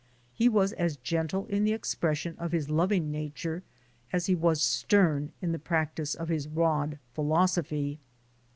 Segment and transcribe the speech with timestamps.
[0.33, 3.61] He was as gentle in the expression of his loving nature
[4.11, 7.99] as he was stern in the practice of his rod philosophy.